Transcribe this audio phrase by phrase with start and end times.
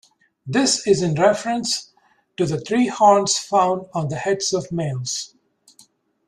[0.47, 1.91] This is in reference
[2.35, 5.35] to the three horns found on the heads of males.